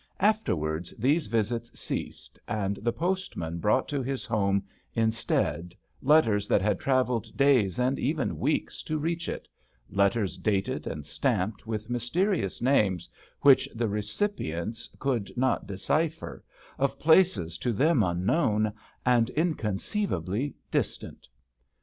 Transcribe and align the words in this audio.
Afterwards, 0.19 0.95
these 0.97 1.27
visits 1.27 1.79
ceased, 1.79 2.39
and 2.47 2.77
the 2.77 2.91
postman 2.91 3.59
brought 3.59 3.87
to 3.89 4.01
his 4.01 4.25
home, 4.25 4.63
instead, 4.95 5.75
letters 6.01 6.47
that 6.47 6.59
had 6.63 6.79
travelled 6.79 7.37
days, 7.37 7.77
and 7.77 7.99
even 7.99 8.39
weeks, 8.39 8.81
to 8.81 8.97
reach 8.97 9.29
it— 9.29 9.47
^letters 9.93 10.41
dated 10.41 10.87
and 10.87 11.05
stamped 11.05 11.67
with 11.67 11.87
mysterious 11.87 12.63
names, 12.63 13.09
which 13.41 13.69
the 13.75 13.87
recipients 13.87 14.89
could 14.97 15.31
not 15.37 15.67
decipher, 15.67 16.43
of 16.79 16.97
D 16.97 17.03
49 17.03 17.17
HAMPSHIRE 17.17 17.23
VIGNETTES 17.23 17.33
places 17.35 17.57
to 17.59 17.71
them 17.71 18.01
unknown 18.01 18.73
and 19.05 19.29
unconceivably 19.37 20.55
distant. 20.71 21.27